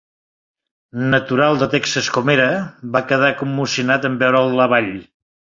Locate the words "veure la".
4.25-4.71